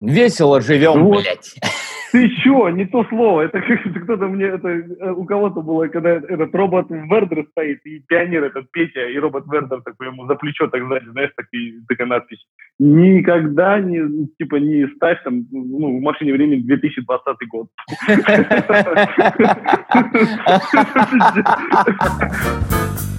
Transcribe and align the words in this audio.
Весело 0.00 0.60
живем, 0.60 1.04
Вот. 1.04 1.22
блядь. 1.22 1.54
Ты 2.12 2.28
чё, 2.42 2.68
не 2.70 2.86
то 2.86 3.04
слово. 3.04 3.42
Это 3.42 3.60
как 3.60 3.86
это 3.86 4.00
кто-то 4.00 4.26
мне, 4.26 4.46
это 4.46 4.68
э, 4.68 5.12
у 5.12 5.24
кого-то 5.24 5.62
было, 5.62 5.86
когда 5.86 6.10
этот 6.10 6.52
робот 6.54 6.90
Вердер 6.90 7.46
стоит, 7.52 7.86
и 7.86 8.00
пионер 8.00 8.42
этот 8.44 8.68
Петя, 8.72 9.06
и 9.08 9.16
робот 9.16 9.44
Вердер 9.46 9.80
такой 9.82 10.08
ему 10.08 10.26
за 10.26 10.34
плечо 10.34 10.66
так 10.68 10.82
сзади, 10.88 11.08
знаешь, 11.10 11.30
так, 11.36 11.46
и, 11.52 11.74
такая 11.86 12.08
надпись. 12.08 12.44
Никогда 12.80 13.78
не, 13.78 14.26
типа, 14.38 14.56
не 14.56 14.88
ставь 14.96 15.22
там, 15.22 15.46
ну, 15.52 15.98
в 15.98 16.02
машине 16.02 16.32
времени 16.32 16.62
2020 16.62 17.36
год. 17.48 17.68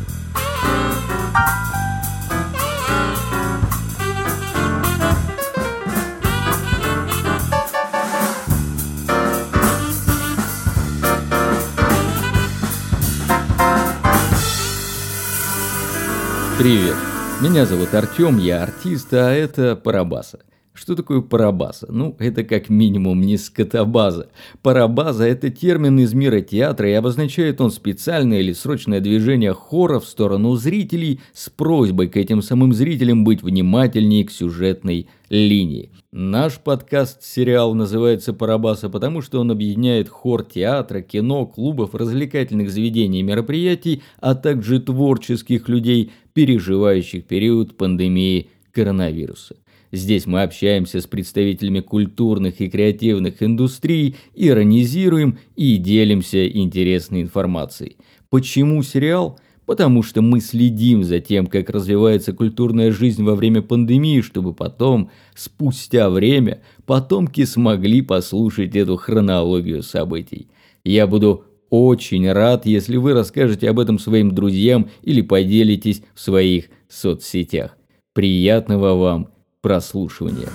Привет, 16.61 16.95
меня 17.41 17.65
зовут 17.65 17.91
Артем, 17.95 18.37
я 18.37 18.61
артист, 18.61 19.11
а 19.15 19.31
это 19.31 19.75
Парабаса. 19.75 20.41
Что 20.75 20.95
такое 20.95 21.21
парабаса? 21.21 21.87
Ну, 21.89 22.15
это 22.19 22.43
как 22.43 22.69
минимум 22.69 23.21
не 23.21 23.37
скотобаза. 23.37 24.29
Парабаза– 24.61 25.23
это 25.25 25.49
термин 25.49 25.97
из 25.97 26.13
мира 26.13 26.41
театра, 26.41 26.87
и 26.87 26.93
обозначает 26.93 27.59
он 27.61 27.71
специальное 27.71 28.41
или 28.41 28.53
срочное 28.53 28.99
движение 28.99 29.53
хора 29.53 29.99
в 29.99 30.05
сторону 30.05 30.55
зрителей 30.55 31.19
с 31.33 31.49
просьбой 31.49 32.09
к 32.09 32.15
этим 32.15 32.43
самым 32.43 32.73
зрителям 32.73 33.23
быть 33.23 33.41
внимательнее 33.41 34.23
к 34.23 34.29
сюжетной 34.29 35.07
линии. 35.31 35.91
Наш 36.11 36.59
подкаст-сериал 36.59 37.73
называется 37.73 38.33
«Парабаса», 38.33 38.89
потому 38.89 39.21
что 39.21 39.39
он 39.39 39.49
объединяет 39.49 40.09
хор 40.09 40.43
театра, 40.43 41.01
кино, 41.01 41.45
клубов, 41.45 41.95
развлекательных 41.95 42.69
заведений 42.69 43.21
и 43.21 43.23
мероприятий, 43.23 44.03
а 44.19 44.35
также 44.35 44.81
творческих 44.81 45.69
людей, 45.69 46.11
переживающих 46.33 47.25
период 47.25 47.77
пандемии 47.77 48.49
коронавируса. 48.73 49.55
Здесь 49.93 50.25
мы 50.25 50.43
общаемся 50.43 51.01
с 51.01 51.07
представителями 51.07 51.79
культурных 51.79 52.59
и 52.59 52.69
креативных 52.69 53.41
индустрий, 53.41 54.15
иронизируем 54.35 55.39
и 55.55 55.77
делимся 55.77 56.47
интересной 56.47 57.21
информацией. 57.21 57.97
Почему 58.29 58.83
сериал? 58.83 59.39
Потому 59.65 60.03
что 60.03 60.21
мы 60.21 60.41
следим 60.41 61.03
за 61.03 61.19
тем, 61.19 61.47
как 61.47 61.69
развивается 61.69 62.33
культурная 62.33 62.91
жизнь 62.91 63.23
во 63.23 63.35
время 63.35 63.61
пандемии, 63.61 64.21
чтобы 64.21 64.53
потом, 64.53 65.11
спустя 65.35 66.09
время, 66.09 66.61
потомки 66.85 67.45
смогли 67.45 68.01
послушать 68.01 68.75
эту 68.75 68.97
хронологию 68.97 69.83
событий. 69.83 70.47
Я 70.83 71.07
буду 71.07 71.45
очень 71.69 72.29
рад, 72.29 72.65
если 72.65 72.97
вы 72.97 73.13
расскажете 73.13 73.69
об 73.69 73.79
этом 73.79 73.97
своим 73.97 74.35
друзьям 74.35 74.89
или 75.03 75.21
поделитесь 75.21 76.03
в 76.13 76.19
своих 76.19 76.65
соцсетях. 76.89 77.77
Приятного 78.13 78.95
вам 78.95 79.29
прослушивания. 79.61 80.49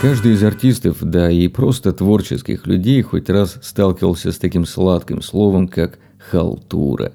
Каждый 0.00 0.32
из 0.32 0.42
артистов, 0.42 0.96
да 1.02 1.30
и 1.30 1.46
просто 1.46 1.92
творческих 1.92 2.66
людей 2.66 3.02
хоть 3.02 3.28
раз 3.28 3.58
сталкивался 3.60 4.32
с 4.32 4.38
таким 4.38 4.64
сладким 4.64 5.20
словом, 5.20 5.68
как 5.68 5.98
«халтура». 6.30 7.12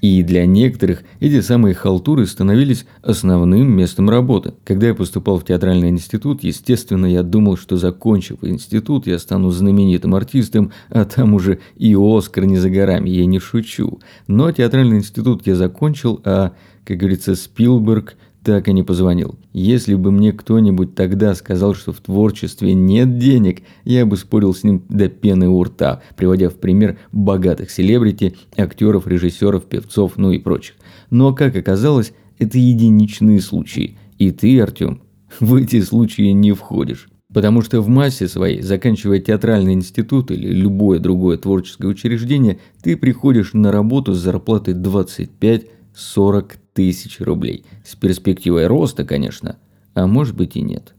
И 0.00 0.22
для 0.22 0.46
некоторых 0.46 1.02
эти 1.18 1.40
самые 1.40 1.74
халтуры 1.74 2.26
становились 2.26 2.86
основным 3.02 3.72
местом 3.72 4.08
работы. 4.08 4.54
Когда 4.64 4.86
я 4.86 4.94
поступал 4.94 5.40
в 5.40 5.44
театральный 5.44 5.88
институт, 5.88 6.44
естественно, 6.44 7.06
я 7.06 7.24
думал, 7.24 7.56
что 7.56 7.76
закончив 7.76 8.38
институт, 8.42 9.08
я 9.08 9.18
стану 9.18 9.50
знаменитым 9.50 10.14
артистом, 10.14 10.70
а 10.90 11.04
там 11.06 11.34
уже 11.34 11.58
и 11.74 11.96
Оскар 11.98 12.44
не 12.44 12.58
за 12.58 12.70
горами, 12.70 13.10
я 13.10 13.26
не 13.26 13.40
шучу. 13.40 13.98
Но 14.28 14.52
театральный 14.52 14.98
институт 14.98 15.44
я 15.44 15.56
закончил, 15.56 16.20
а, 16.24 16.52
как 16.84 16.98
говорится, 16.98 17.34
Спилберг 17.34 18.14
так 18.48 18.66
и 18.66 18.72
не 18.72 18.82
позвонил. 18.82 19.38
Если 19.52 19.94
бы 19.94 20.10
мне 20.10 20.32
кто-нибудь 20.32 20.94
тогда 20.94 21.34
сказал, 21.34 21.74
что 21.74 21.92
в 21.92 22.00
творчестве 22.00 22.72
нет 22.72 23.18
денег, 23.18 23.60
я 23.84 24.06
бы 24.06 24.16
спорил 24.16 24.54
с 24.54 24.64
ним 24.64 24.82
до 24.88 25.10
пены 25.10 25.50
у 25.50 25.62
рта, 25.62 26.00
приводя 26.16 26.48
в 26.48 26.54
пример 26.54 26.98
богатых 27.12 27.70
селебрити, 27.70 28.36
актеров, 28.56 29.06
режиссеров, 29.06 29.66
певцов, 29.66 30.14
ну 30.16 30.32
и 30.32 30.38
прочих. 30.38 30.76
Но, 31.10 31.34
как 31.34 31.56
оказалось, 31.56 32.14
это 32.38 32.56
единичные 32.56 33.42
случаи. 33.42 33.98
И 34.16 34.30
ты, 34.30 34.58
Артем, 34.58 35.02
в 35.40 35.56
эти 35.56 35.82
случаи 35.82 36.30
не 36.30 36.52
входишь. 36.52 37.10
Потому 37.30 37.60
что 37.60 37.82
в 37.82 37.88
массе 37.90 38.28
своей, 38.28 38.62
заканчивая 38.62 39.18
театральный 39.18 39.74
институт 39.74 40.30
или 40.30 40.50
любое 40.50 41.00
другое 41.00 41.36
творческое 41.36 41.88
учреждение, 41.88 42.60
ты 42.82 42.96
приходишь 42.96 43.52
на 43.52 43.70
работу 43.70 44.14
с 44.14 44.18
зарплатой 44.18 44.72
25-40 44.72 46.54
тысяч 46.78 47.18
рублей. 47.18 47.64
С 47.84 47.96
перспективой 47.96 48.68
роста, 48.68 49.04
конечно, 49.04 49.56
а 49.94 50.06
может 50.06 50.36
быть 50.36 50.54
и 50.54 50.60
нет. 50.60 50.94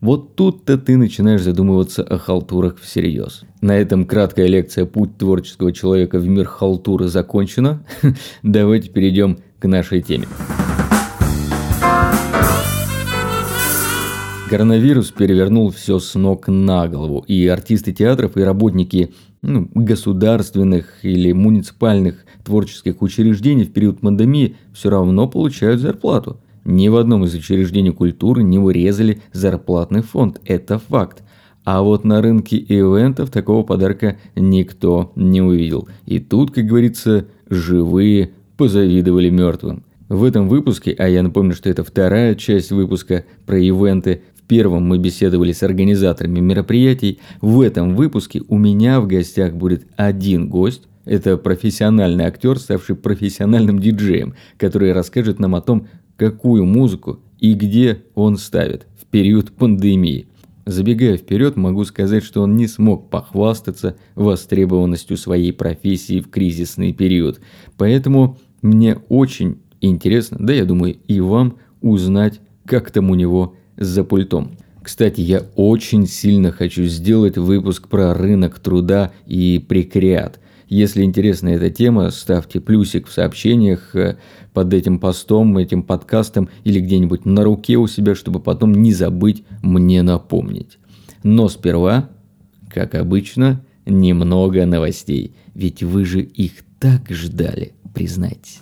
Вот 0.00 0.34
тут-то 0.34 0.78
ты 0.78 0.96
начинаешь 0.96 1.42
задумываться 1.42 2.02
о 2.02 2.16
халтурах 2.16 2.78
всерьез. 2.80 3.42
На 3.60 3.76
этом 3.76 4.06
краткая 4.06 4.46
лекция 4.46 4.86
«Путь 4.86 5.18
творческого 5.18 5.74
человека 5.74 6.18
в 6.18 6.26
мир 6.26 6.46
халтуры» 6.46 7.08
закончена. 7.08 7.84
Давайте 8.42 8.88
перейдем 8.88 9.40
к 9.58 9.68
нашей 9.68 10.00
теме. 10.00 10.26
Коронавирус 14.48 15.10
перевернул 15.10 15.70
все 15.70 15.98
с 15.98 16.14
ног 16.14 16.48
на 16.48 16.88
голову, 16.88 17.22
и 17.28 17.46
артисты 17.46 17.92
театров 17.92 18.38
и 18.38 18.40
работники 18.40 19.12
ну, 19.42 19.68
государственных 19.74 21.04
или 21.04 21.32
муниципальных 21.32 22.24
творческих 22.44 23.02
учреждений 23.02 23.64
в 23.64 23.72
период 23.72 24.00
пандемии 24.00 24.56
все 24.72 24.90
равно 24.90 25.28
получают 25.28 25.80
зарплату. 25.80 26.40
Ни 26.64 26.88
в 26.88 26.96
одном 26.96 27.24
из 27.24 27.34
учреждений 27.34 27.90
культуры 27.90 28.42
не 28.42 28.58
урезали 28.58 29.22
зарплатный 29.32 30.02
фонд, 30.02 30.40
это 30.44 30.78
факт. 30.78 31.22
А 31.64 31.82
вот 31.82 32.04
на 32.04 32.20
рынке 32.20 32.56
ивентов 32.58 33.30
такого 33.30 33.62
подарка 33.62 34.18
никто 34.34 35.12
не 35.14 35.42
увидел. 35.42 35.88
И 36.06 36.18
тут, 36.18 36.50
как 36.52 36.66
говорится, 36.66 37.26
живые 37.48 38.32
позавидовали 38.56 39.30
мертвым. 39.30 39.84
В 40.08 40.24
этом 40.24 40.48
выпуске, 40.48 40.94
а 40.98 41.08
я 41.08 41.22
напомню, 41.22 41.54
что 41.54 41.70
это 41.70 41.84
вторая 41.84 42.34
часть 42.34 42.72
выпуска 42.72 43.24
про 43.46 43.58
ивенты, 43.58 44.22
первом 44.50 44.82
мы 44.82 44.98
беседовали 44.98 45.52
с 45.52 45.62
организаторами 45.62 46.40
мероприятий. 46.40 47.20
В 47.40 47.60
этом 47.60 47.94
выпуске 47.94 48.42
у 48.48 48.58
меня 48.58 49.00
в 49.00 49.06
гостях 49.06 49.54
будет 49.54 49.86
один 49.94 50.48
гость. 50.48 50.88
Это 51.04 51.36
профессиональный 51.36 52.24
актер, 52.24 52.58
ставший 52.58 52.96
профессиональным 52.96 53.78
диджеем, 53.78 54.34
который 54.56 54.92
расскажет 54.92 55.38
нам 55.38 55.54
о 55.54 55.60
том, 55.60 55.86
какую 56.16 56.66
музыку 56.66 57.20
и 57.38 57.54
где 57.54 58.02
он 58.16 58.38
ставит 58.38 58.88
в 59.00 59.06
период 59.06 59.52
пандемии. 59.52 60.26
Забегая 60.66 61.16
вперед, 61.16 61.54
могу 61.54 61.84
сказать, 61.84 62.24
что 62.24 62.42
он 62.42 62.56
не 62.56 62.66
смог 62.66 63.08
похвастаться 63.08 63.96
востребованностью 64.16 65.16
своей 65.16 65.52
профессии 65.52 66.20
в 66.20 66.28
кризисный 66.28 66.92
период. 66.92 67.40
Поэтому 67.76 68.36
мне 68.62 68.96
очень 69.08 69.58
интересно, 69.80 70.38
да 70.40 70.52
я 70.52 70.64
думаю 70.64 70.96
и 71.06 71.20
вам, 71.20 71.58
узнать, 71.80 72.40
как 72.66 72.90
там 72.90 73.10
у 73.10 73.14
него 73.14 73.54
за 73.80 74.04
пультом. 74.04 74.52
Кстати, 74.82 75.20
я 75.20 75.42
очень 75.56 76.06
сильно 76.06 76.52
хочу 76.52 76.84
сделать 76.84 77.36
выпуск 77.36 77.88
про 77.88 78.14
рынок 78.14 78.58
труда 78.60 79.10
и 79.26 79.58
прекриат. 79.66 80.38
Если 80.68 81.02
интересна 81.02 81.48
эта 81.48 81.68
тема, 81.68 82.10
ставьте 82.10 82.60
плюсик 82.60 83.08
в 83.08 83.12
сообщениях 83.12 83.96
э, 83.96 84.18
под 84.52 84.72
этим 84.72 85.00
постом, 85.00 85.58
этим 85.58 85.82
подкастом 85.82 86.48
или 86.62 86.78
где-нибудь 86.78 87.24
на 87.24 87.42
руке 87.42 87.76
у 87.76 87.88
себя, 87.88 88.14
чтобы 88.14 88.38
потом 88.38 88.72
не 88.72 88.92
забыть 88.92 89.42
мне 89.62 90.02
напомнить. 90.02 90.78
Но 91.24 91.48
сперва, 91.48 92.08
как 92.68 92.94
обычно, 92.94 93.64
немного 93.84 94.64
новостей. 94.64 95.34
Ведь 95.54 95.82
вы 95.82 96.04
же 96.04 96.20
их 96.20 96.52
так 96.78 97.10
ждали, 97.10 97.72
признайтесь. 97.92 98.60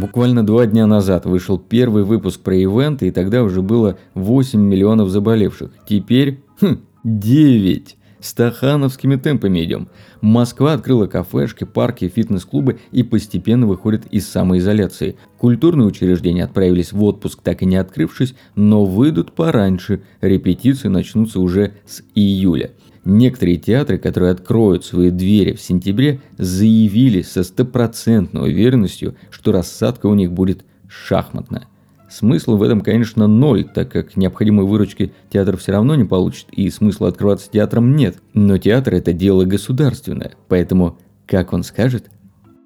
Буквально 0.00 0.46
два 0.46 0.64
дня 0.64 0.86
назад 0.86 1.26
вышел 1.26 1.58
первый 1.58 2.04
выпуск 2.04 2.40
про 2.40 2.56
ивенты, 2.56 3.08
и 3.08 3.10
тогда 3.10 3.42
уже 3.42 3.60
было 3.60 3.98
8 4.14 4.58
миллионов 4.58 5.10
заболевших. 5.10 5.72
Теперь 5.86 6.40
хм, 6.58 6.78
9. 7.04 7.98
Стахановскими 8.18 9.16
темпами 9.16 9.62
идем. 9.62 9.88
Москва 10.22 10.72
открыла 10.72 11.06
кафешки, 11.06 11.64
парки, 11.64 12.08
фитнес-клубы 12.08 12.78
и 12.92 13.02
постепенно 13.02 13.66
выходит 13.66 14.06
из 14.06 14.26
самоизоляции. 14.26 15.16
Культурные 15.36 15.86
учреждения 15.86 16.44
отправились 16.44 16.92
в 16.92 17.02
отпуск, 17.02 17.42
так 17.42 17.60
и 17.60 17.66
не 17.66 17.76
открывшись, 17.76 18.34
но 18.54 18.86
выйдут 18.86 19.32
пораньше. 19.32 20.00
Репетиции 20.22 20.88
начнутся 20.88 21.40
уже 21.40 21.74
с 21.84 22.02
июля. 22.14 22.70
Некоторые 23.04 23.56
театры, 23.56 23.98
которые 23.98 24.32
откроют 24.32 24.84
свои 24.84 25.10
двери 25.10 25.54
в 25.54 25.60
сентябре, 25.60 26.20
заявили 26.38 27.22
со 27.22 27.42
стопроцентной 27.42 28.50
уверенностью, 28.50 29.16
что 29.30 29.52
рассадка 29.52 30.06
у 30.06 30.14
них 30.14 30.32
будет 30.32 30.64
шахматная. 30.88 31.66
Смысла 32.10 32.56
в 32.56 32.62
этом, 32.62 32.80
конечно, 32.80 33.28
ноль, 33.28 33.64
так 33.64 33.92
как 33.92 34.16
необходимой 34.16 34.66
выручки 34.66 35.12
театр 35.32 35.56
все 35.56 35.72
равно 35.72 35.94
не 35.94 36.04
получит, 36.04 36.46
и 36.50 36.68
смысла 36.68 37.08
открываться 37.08 37.48
театром 37.48 37.94
нет. 37.94 38.16
Но 38.34 38.58
театр– 38.58 38.94
это 38.96 39.12
дело 39.12 39.44
государственное, 39.44 40.32
поэтому, 40.48 40.98
как 41.26 41.52
он 41.52 41.62
скажет, 41.62 42.10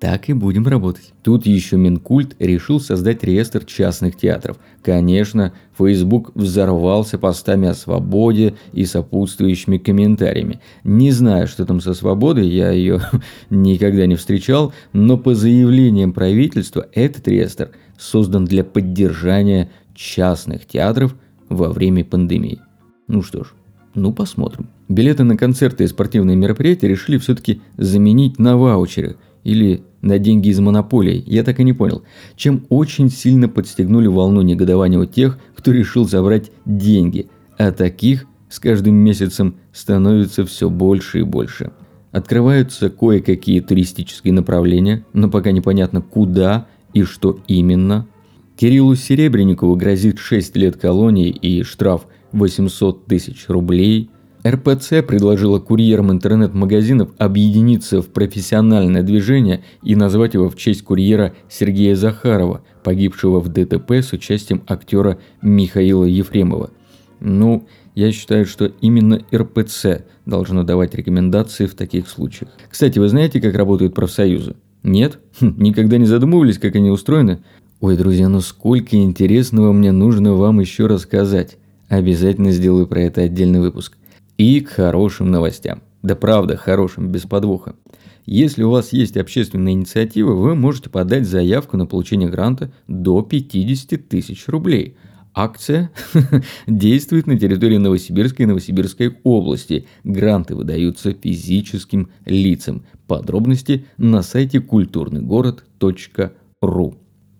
так 0.01 0.29
и 0.29 0.33
будем 0.33 0.67
работать. 0.67 1.13
Тут 1.23 1.47
еще 1.47 1.77
Минкульт 1.77 2.37
решил 2.39 2.81
создать 2.81 3.25
реестр 3.25 3.65
частных 3.65 4.17
театров. 4.17 4.59
Конечно, 4.83 5.53
Facebook 5.79 6.33
взорвался 6.35 7.19
постами 7.19 7.69
о 7.69 7.75
свободе 7.75 8.55
и 8.73 8.85
сопутствующими 8.85 9.79
комментариями. 9.79 10.61
Не 10.83 11.11
знаю, 11.11 11.47
что 11.47 11.65
там 11.65 11.81
со 11.81 11.95
свободой, 11.95 12.47
я 12.49 12.71
ее 12.71 13.01
никогда 13.51 14.07
не 14.07 14.17
встречал, 14.17 14.73
но 14.93 15.17
по 15.17 15.35
заявлениям 15.35 16.13
правительства 16.13 16.87
этот 16.93 17.27
реестр 17.29 17.71
создан 17.99 18.45
для 18.45 18.65
поддержания 18.65 19.71
частных 19.95 20.67
театров 20.67 21.15
во 21.49 21.71
время 21.71 22.05
пандемии. 22.05 22.61
Ну 23.07 23.23
что 23.23 23.45
ж, 23.45 23.55
ну 23.95 24.13
посмотрим. 24.13 24.69
Билеты 24.89 25.25
на 25.25 25.37
концерты 25.37 25.85
и 25.85 25.89
спортивные 25.89 26.37
мероприятия 26.37 26.89
решили 26.89 27.17
все-таки 27.17 27.63
заменить 27.77 28.39
на 28.39 28.57
ваучеры 28.57 29.17
или 29.45 29.83
на 30.01 30.19
деньги 30.19 30.49
из 30.49 30.59
монополии, 30.59 31.23
я 31.27 31.45
так 31.45 31.61
и 31.61 31.65
не 31.65 31.73
понял, 31.73 32.03
чем 32.37 32.67
очень 32.69 33.11
сильно 33.11 33.49
подстегнули 33.49 34.07
волну 34.07 34.43
негодования 34.43 34.99
у 34.99 35.05
тех, 35.05 35.39
кто 35.55 35.71
решил 35.71 36.07
забрать 36.07 36.51
деньги, 36.65 37.29
а 37.57 37.71
таких 37.71 38.27
с 38.49 38.59
каждым 38.59 38.95
месяцем 38.95 39.57
становится 39.73 40.45
все 40.45 40.69
больше 40.69 41.21
и 41.21 41.23
больше. 41.23 41.73
Открываются 42.11 42.91
кое-какие 42.91 43.61
туристические 43.61 44.33
направления, 44.33 45.05
но 45.13 45.29
пока 45.29 45.51
непонятно 45.51 46.01
куда 46.01 46.67
и 46.93 47.03
что 47.03 47.41
именно. 47.49 48.07
Кириллу 48.57 48.95
Серебренникову 48.95 49.75
грозит 49.75 50.19
6 50.19 50.57
лет 50.57 50.77
колонии 50.77 51.31
и 51.31 51.65
штраф 51.65 52.07
800 52.33 53.07
тысяч 53.07 53.47
рублей– 53.49 54.11
РПЦ 54.47 55.03
предложила 55.07 55.59
курьерам 55.59 56.13
интернет-магазинов 56.13 57.11
объединиться 57.17 58.03
в 58.03 58.09
профессиональное 58.09 59.03
движение 59.03 59.65
и 59.83 59.97
назвать 59.97 60.35
его 60.35 60.51
в 60.51 60.57
честь 60.57 60.83
курьера 60.83 61.35
Сергея 61.49 61.97
Захарова, 61.97 62.63
погибшего 62.83 63.41
в 63.41 63.49
ДТП 63.49 63.93
с 63.93 64.13
участием 64.13 64.63
актера 64.67 65.19
Михаила 65.41 66.05
Ефремова. 66.05 66.71
Ну, 67.21 67.67
я 67.95 68.13
считаю, 68.13 68.45
что 68.45 68.67
именно 68.67 69.23
РПЦ 69.35 70.05
должно 70.27 70.63
давать 70.63 70.95
рекомендации 70.95 71.65
в 71.65 71.75
таких 71.75 72.07
случаях. 72.07 72.51
Кстати, 72.69 72.99
вы 72.99 73.09
знаете, 73.09 73.41
как 73.41 73.55
работают 73.55 73.95
профсоюзы? 73.95 74.57
Нет? 74.83 75.21
Хм, 75.41 75.55
никогда 75.57 75.97
не 75.97 76.05
задумывались, 76.05 76.59
как 76.59 76.77
они 76.77 76.91
устроены? 76.91 77.39
Ой, 77.81 77.97
друзья, 77.97 78.29
ну 78.29 78.41
сколько 78.41 78.97
интересного 78.97 79.73
мне 79.73 79.91
нужно 79.91 80.35
вам 80.35 80.61
еще 80.61 80.87
рассказать. 80.87 81.57
Обязательно 81.89 82.51
сделаю 82.51 82.87
про 82.87 83.01
это 83.01 83.23
отдельный 83.23 83.61
выпуск. 83.61 83.97
И 84.39 84.61
к 84.61 84.71
хорошим 84.71 85.31
новостям. 85.31 85.83
Да 86.03 86.17
правда, 86.17 86.57
хорошим, 86.57 87.11
без 87.11 87.23
подвоха. 87.23 87.77
Если 88.27 88.63
у 88.63 88.71
вас 88.71 88.93
есть 88.93 89.17
общественная 89.17 89.73
инициатива, 89.73 90.33
вы 90.33 90.55
можете 90.55 90.91
подать 90.91 91.27
заявку 91.27 91.77
на 91.77 91.87
получение 91.87 92.29
гранта 92.29 92.73
до 92.89 93.23
50 93.23 94.09
тысяч 94.09 94.49
рублей. 94.49 94.97
Акция 95.35 95.91
действует 96.67 97.27
на 97.27 97.39
территории 97.39 97.77
Новосибирской 97.77 98.45
и 98.45 98.47
Новосибирской 98.47 99.19
области. 99.25 99.87
Гранты 100.05 100.55
выдаются 100.55 101.13
физическим 101.13 102.11
лицам. 102.25 102.87
Подробности 103.07 103.85
на 103.99 104.23
сайте 104.23 104.61
культурныйгород.ру. 104.61 106.95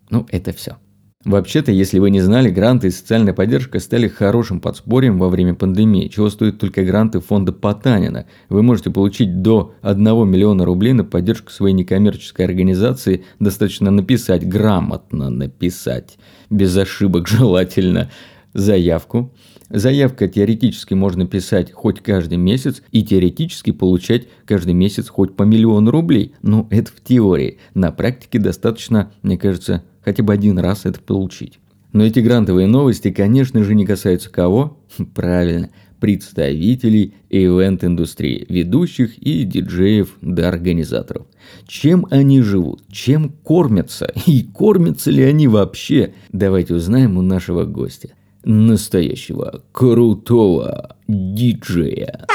Ну, 0.09 0.27
это 0.29 0.51
все. 0.51 0.77
Вообще-то, 1.25 1.71
если 1.71 1.97
вы 1.97 2.11
не 2.11 2.21
знали, 2.21 2.51
гранты 2.51 2.87
и 2.87 2.91
социальная 2.91 3.33
поддержка 3.33 3.79
стали 3.79 4.07
хорошим 4.07 4.59
подспорьем 4.61 5.17
во 5.17 5.27
время 5.27 5.55
пандемии, 5.55 6.07
чего 6.07 6.29
стоят 6.29 6.59
только 6.59 6.83
гранты 6.83 7.19
фонда 7.19 7.51
Потанина. 7.51 8.27
Вы 8.47 8.61
можете 8.61 8.91
получить 8.91 9.41
до 9.41 9.73
1 9.81 10.03
миллиона 10.29 10.65
рублей 10.65 10.93
на 10.93 11.03
поддержку 11.03 11.51
своей 11.51 11.73
некоммерческой 11.73 12.45
организации, 12.45 13.25
достаточно 13.39 13.89
написать, 13.89 14.47
грамотно 14.47 15.31
написать, 15.31 16.19
без 16.51 16.77
ошибок 16.77 17.27
желательно, 17.27 18.11
заявку. 18.53 19.33
Заявка 19.71 20.27
теоретически 20.27 20.93
можно 20.93 21.25
писать 21.25 21.71
хоть 21.71 22.01
каждый 22.01 22.37
месяц 22.37 22.83
и 22.91 23.03
теоретически 23.03 23.71
получать 23.71 24.27
каждый 24.45 24.73
месяц 24.73 25.09
хоть 25.09 25.35
по 25.35 25.41
миллиону 25.41 25.89
рублей. 25.89 26.35
Но 26.43 26.67
это 26.69 26.91
в 26.91 27.03
теории. 27.03 27.57
На 27.73 27.91
практике 27.91 28.37
достаточно, 28.37 29.11
мне 29.23 29.39
кажется, 29.39 29.83
хотя 30.05 30.23
бы 30.23 30.31
один 30.31 30.59
раз 30.59 30.85
это 30.85 31.01
получить. 31.01 31.59
Но 31.91 32.05
эти 32.05 32.19
грантовые 32.19 32.67
новости, 32.67 33.11
конечно 33.11 33.63
же, 33.63 33.73
не 33.73 33.85
касаются 33.85 34.29
кого? 34.29 34.77
Правильно, 35.15 35.69
представителей 35.99 37.15
ивент-индустрии, 37.29 38.45
ведущих 38.47 39.17
и 39.17 39.43
диджеев 39.43 40.17
до 40.21 40.47
организаторов. 40.47 41.25
Чем 41.67 42.05
они 42.11 42.41
живут? 42.41 42.83
Чем 42.91 43.29
кормятся? 43.43 44.11
И 44.25 44.43
кормятся 44.43 45.09
ли 45.09 45.23
они 45.23 45.47
вообще? 45.47 46.13
Давайте 46.31 46.75
узнаем 46.75 47.17
у 47.17 47.21
нашего 47.21 47.63
гостя. 47.63 48.09
Настоящего 48.43 49.63
крутого 49.71 50.95
диджея. 51.07 52.25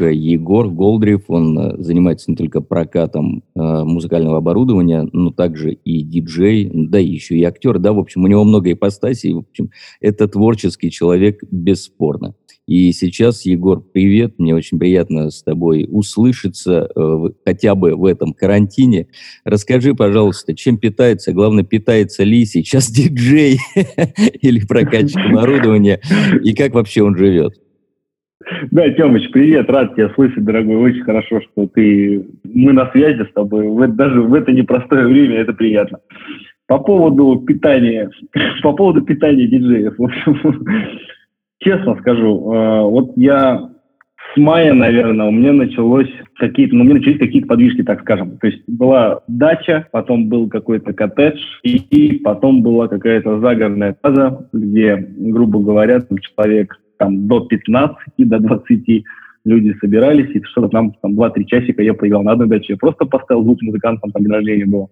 Егор 0.00 0.68
Голдрев, 0.68 1.24
он 1.28 1.58
э, 1.58 1.82
занимается 1.82 2.30
не 2.30 2.36
только 2.36 2.60
прокатом 2.60 3.42
э, 3.54 3.60
музыкального 3.60 4.38
оборудования, 4.38 5.08
но 5.12 5.30
также 5.30 5.72
и 5.72 6.02
диджей, 6.02 6.70
да 6.72 6.98
еще 6.98 7.36
и 7.36 7.44
актер, 7.44 7.78
да, 7.78 7.92
в 7.92 7.98
общем, 7.98 8.24
у 8.24 8.26
него 8.26 8.44
много 8.44 8.72
ипостасей, 8.72 9.32
в 9.32 9.38
общем, 9.38 9.70
это 10.00 10.28
творческий 10.28 10.90
человек, 10.90 11.42
бесспорно. 11.50 12.34
И 12.66 12.90
сейчас, 12.90 13.46
Егор, 13.46 13.80
привет, 13.80 14.38
мне 14.38 14.52
очень 14.52 14.78
приятно 14.80 15.30
с 15.30 15.42
тобой 15.42 15.86
услышаться, 15.88 16.90
э, 16.94 17.28
хотя 17.44 17.76
бы 17.76 17.94
в 17.94 18.04
этом 18.04 18.32
карантине. 18.32 19.06
Расскажи, 19.44 19.94
пожалуйста, 19.94 20.54
чем 20.54 20.76
питается, 20.76 21.32
главное, 21.32 21.62
питается 21.62 22.24
ли 22.24 22.44
сейчас 22.44 22.90
диджей 22.90 23.58
или 24.40 24.66
прокатчик 24.66 25.18
оборудования, 25.30 26.00
и 26.42 26.54
как 26.54 26.74
вообще 26.74 27.04
он 27.04 27.16
живет? 27.16 27.54
Да, 28.70 28.88
Тёмыч, 28.90 29.30
привет, 29.32 29.68
рад 29.70 29.94
тебя 29.94 30.08
слышать, 30.10 30.44
дорогой. 30.44 30.76
Очень 30.76 31.02
хорошо, 31.02 31.40
что 31.40 31.66
ты... 31.66 32.26
Мы 32.44 32.72
на 32.72 32.90
связи 32.92 33.24
с 33.24 33.32
тобой. 33.32 33.66
В, 33.66 33.86
даже 33.88 34.22
в 34.22 34.34
это 34.34 34.52
непростое 34.52 35.06
время 35.06 35.38
это 35.38 35.52
приятно. 35.52 35.98
По 36.68 36.78
поводу 36.78 37.42
питания, 37.44 38.08
по 38.62 38.72
поводу 38.72 39.02
питания 39.02 39.46
диджеев. 39.46 39.96
Честно 41.58 41.96
скажу, 41.96 42.52
э, 42.52 42.82
вот 42.82 43.12
я 43.16 43.70
с 44.32 44.36
мая, 44.36 44.72
наверное, 44.74 45.26
у 45.26 45.32
меня 45.32 45.52
началось 45.52 46.10
какие-то, 46.38 46.76
ну, 46.76 46.82
у 46.82 46.84
меня 46.84 46.96
начались 46.96 47.18
какие-то 47.18 47.48
подвижки, 47.48 47.82
так 47.82 48.02
скажем. 48.02 48.38
То 48.38 48.46
есть 48.46 48.62
была 48.68 49.22
дача, 49.26 49.88
потом 49.90 50.28
был 50.28 50.48
какой-то 50.48 50.92
коттедж, 50.92 51.40
и, 51.64 51.78
и 51.78 52.18
потом 52.20 52.62
была 52.62 52.86
какая-то 52.86 53.40
загородная 53.40 53.96
база, 54.00 54.48
где, 54.52 54.96
грубо 55.16 55.58
говоря, 55.60 56.00
там 56.00 56.18
человек 56.18 56.78
там 56.98 57.26
до 57.26 57.40
15, 57.40 57.98
до 58.18 58.38
20 58.38 59.04
люди 59.44 59.76
собирались, 59.80 60.34
и 60.34 60.42
что-то 60.42 60.68
там, 60.68 60.92
там 61.00 61.18
2-3 61.18 61.44
часика 61.44 61.82
я 61.82 61.94
поиграл 61.94 62.22
на 62.22 62.32
одной 62.32 62.48
даче. 62.48 62.74
Я 62.74 62.76
просто 62.76 63.06
поставил 63.06 63.44
звук 63.44 63.62
музыкантам, 63.62 64.10
там 64.10 64.22
день 64.22 64.32
рождения 64.32 64.66
было. 64.66 64.88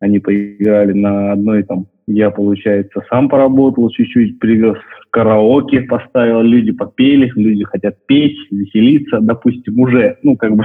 Они 0.00 0.18
поиграли 0.18 0.92
на 0.92 1.32
одной, 1.32 1.62
там, 1.62 1.86
я, 2.06 2.30
получается, 2.30 3.02
сам 3.08 3.28
поработал 3.28 3.88
чуть-чуть, 3.88 4.38
привез 4.38 4.76
караоке, 5.10 5.82
поставил, 5.82 6.42
люди 6.42 6.72
попели, 6.72 7.32
люди 7.34 7.64
хотят 7.64 7.96
петь, 8.06 8.36
веселиться, 8.50 9.20
допустим, 9.20 9.78
уже, 9.80 10.18
ну, 10.22 10.36
как 10.36 10.56
бы... 10.56 10.64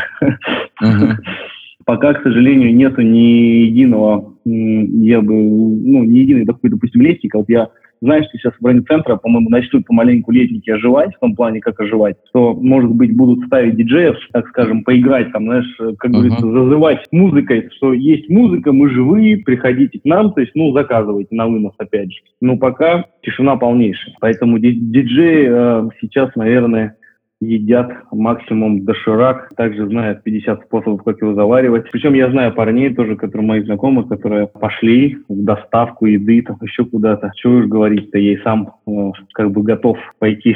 Uh-huh. 0.84 1.14
Пока, 1.86 2.14
к 2.14 2.24
сожалению, 2.24 2.76
нету 2.76 3.02
ни 3.02 3.66
единого, 3.68 4.36
я 4.46 5.22
бы, 5.22 5.34
ну, 5.34 6.04
ни 6.04 6.20
единой 6.20 6.46
такой, 6.46 6.70
допустим, 6.70 7.02
лестника. 7.02 7.38
Вот 7.38 7.50
я 7.50 7.70
знаешь, 8.02 8.26
сейчас 8.32 8.54
в 8.60 8.66
районе 8.66 8.86
центра, 8.86 9.16
по-моему, 9.16 9.50
начнут 9.50 9.86
помаленьку 9.86 10.32
летники 10.32 10.70
оживать, 10.70 11.16
в 11.16 11.20
том 11.20 11.36
плане, 11.36 11.60
как 11.60 11.80
оживать, 11.80 12.18
что, 12.30 12.54
может 12.54 12.92
быть, 12.92 13.16
будут 13.16 13.46
ставить 13.46 13.76
диджеев, 13.76 14.16
так 14.32 14.48
скажем, 14.50 14.84
поиграть, 14.84 15.32
там, 15.32 15.46
знаешь, 15.46 15.76
как 15.78 16.12
uh-huh. 16.12 16.14
говорится, 16.14 16.52
зазывать 16.52 17.06
музыкой, 17.12 17.70
что 17.78 17.94
есть 17.94 18.30
музыка, 18.30 18.72
мы 18.72 18.90
живые, 18.90 19.38
приходите 19.38 20.00
к 20.00 20.06
нам, 20.06 20.34
то 20.34 20.42
есть, 20.42 20.54
ну, 20.56 20.72
заказывайте 20.74 21.36
на 21.36 21.48
вынос, 21.48 21.74
опять 21.78 22.12
же. 22.12 22.20
Но 22.42 22.58
пока 22.58 23.06
тишина 23.22 23.56
полнейшая. 23.56 24.16
Поэтому 24.20 24.60
диджей 24.60 25.48
э, 25.50 25.90
сейчас, 26.02 26.36
наверное, 26.36 26.96
едят 27.42 27.92
максимум 28.12 28.84
доширак, 28.84 29.50
также 29.56 29.88
знают 29.88 30.24
50 30.24 30.66
способов, 30.66 31.04
как 31.04 31.22
его 31.22 31.34
заваривать. 31.34 31.90
Причем 31.92 32.14
я 32.14 32.30
знаю 32.30 32.54
парней 32.54 32.94
тоже, 32.94 33.16
которые 33.16 33.48
мои 33.48 33.64
знакомые, 33.64 34.08
которые 34.08 34.48
пошли 34.48 35.18
в 35.30 35.44
доставку 35.44 36.06
еды, 36.06 36.42
там 36.42 36.58
еще 36.62 36.86
куда-то. 36.86 37.32
Чего 37.36 37.56
уж 37.56 37.66
говорить-то, 37.66 38.18
я 38.18 38.34
и 38.34 38.42
сам 38.44 38.74
э, 38.88 39.12
как 39.34 39.52
бы 39.52 39.64
готов 39.64 39.98
пойти 40.20 40.56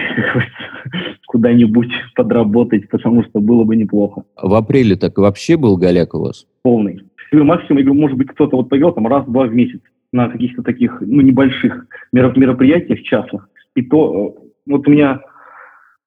куда-нибудь 1.28 1.92
подработать, 2.16 2.90
потому 2.90 3.24
что 3.24 3.40
было 3.40 3.64
бы 3.64 3.76
неплохо. 3.76 4.24
В 4.42 4.54
апреле 4.54 4.96
так 4.96 5.18
вообще 5.18 5.58
был 5.58 5.78
голяк 5.78 6.14
у 6.14 6.20
вас? 6.20 6.46
Полный. 6.64 7.02
Максимум, 7.32 7.80
я 7.80 7.86
говорю, 7.86 8.02
может 8.02 8.18
быть, 8.18 8.28
кто-то 8.28 8.58
вот 8.58 8.70
повел 8.70 8.92
там 8.92 9.08
раз-два 9.08 9.46
в 9.46 9.54
месяц 9.54 9.80
на 10.12 10.30
каких-то 10.30 10.62
таких, 10.62 11.02
ну, 11.02 11.22
небольших 11.22 11.88
мероприятиях 12.12 13.02
частных. 13.02 13.50
И 13.76 13.82
то, 13.82 14.36
э, 14.38 14.44
вот 14.68 14.88
у 14.88 14.92
меня 14.92 15.22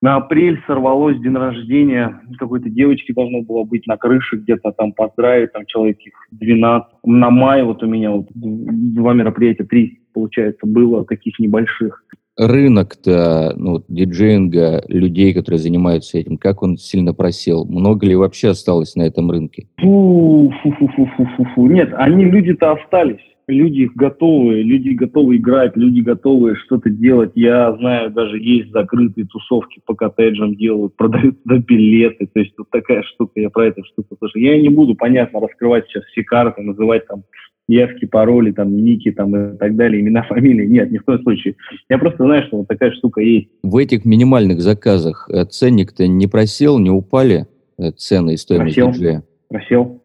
на 0.02 0.16
апрель 0.16 0.60
сорвалось 0.66 1.18
день 1.20 1.34
рождения 1.34 2.20
какой-то 2.38 2.68
девочки 2.68 3.12
должно 3.12 3.42
было 3.42 3.64
быть 3.64 3.86
на 3.86 3.96
крыше 3.96 4.36
где-то 4.36 4.72
там 4.72 4.92
поздравить, 4.92 5.52
там 5.52 5.64
человек 5.66 5.98
их 6.00 6.12
12. 6.32 6.86
На 7.04 7.30
мае 7.30 7.64
вот 7.64 7.82
у 7.82 7.86
меня 7.86 8.10
вот 8.10 8.26
два 8.34 9.14
мероприятия, 9.14 9.64
три, 9.64 10.00
получается, 10.12 10.66
было 10.66 11.04
таких 11.04 11.38
небольших. 11.38 12.04
Рынок-то, 12.38 13.54
ну, 13.56 13.82
диджеинга, 13.88 14.82
людей, 14.88 15.32
которые 15.32 15.58
занимаются 15.58 16.18
этим, 16.18 16.36
как 16.36 16.62
он 16.62 16.76
сильно 16.76 17.14
просел? 17.14 17.64
Много 17.64 18.06
ли 18.06 18.14
вообще 18.14 18.50
осталось 18.50 18.94
на 18.94 19.04
этом 19.04 19.30
рынке? 19.30 19.68
Фу, 19.78 20.52
фу, 20.62 20.72
фу, 20.72 20.88
фу, 20.88 21.06
фу, 21.16 21.26
фу, 21.36 21.44
фу. 21.54 21.66
Нет, 21.66 21.94
они, 21.94 22.26
люди-то 22.26 22.72
остались 22.72 23.35
люди 23.48 23.88
готовы, 23.94 24.62
люди 24.62 24.90
готовы 24.90 25.36
играть, 25.36 25.76
люди 25.76 26.00
готовы 26.00 26.56
что-то 26.56 26.90
делать. 26.90 27.32
Я 27.34 27.74
знаю, 27.76 28.10
даже 28.10 28.38
есть 28.38 28.70
закрытые 28.72 29.26
тусовки 29.26 29.80
по 29.84 29.94
коттеджам 29.94 30.54
делают, 30.56 30.96
продают 30.96 31.42
туда 31.42 31.58
билеты. 31.58 32.26
То 32.32 32.40
есть 32.40 32.54
вот 32.58 32.70
такая 32.70 33.02
штука, 33.02 33.40
я 33.40 33.50
про 33.50 33.72
штуку 33.84 34.16
слышу. 34.18 34.38
Я 34.38 34.60
не 34.60 34.68
буду, 34.68 34.94
понятно, 34.94 35.40
раскрывать 35.40 35.86
сейчас 35.86 36.04
все 36.04 36.22
карты, 36.24 36.62
называть 36.62 37.06
там 37.06 37.22
явки, 37.68 38.04
пароли, 38.04 38.52
там, 38.52 38.76
ники 38.76 39.10
там, 39.10 39.34
и 39.34 39.56
так 39.56 39.76
далее, 39.76 40.00
имена, 40.00 40.22
фамилии. 40.28 40.66
Нет, 40.66 40.90
ни 40.90 40.98
в 40.98 41.04
коем 41.04 41.22
случае. 41.22 41.56
Я 41.88 41.98
просто 41.98 42.24
знаю, 42.24 42.44
что 42.46 42.58
вот 42.58 42.68
такая 42.68 42.92
штука 42.92 43.20
есть. 43.20 43.48
В 43.62 43.76
этих 43.76 44.04
минимальных 44.04 44.60
заказах 44.60 45.28
э, 45.32 45.44
ценник-то 45.44 46.06
не 46.06 46.26
просел, 46.26 46.78
не 46.78 46.90
упали 46.90 47.46
э, 47.78 47.90
цены 47.92 48.34
и 48.34 48.36
стоимость 48.36 48.76
просел, 48.76 48.92
диджея? 48.92 49.24
Просел. 49.48 49.95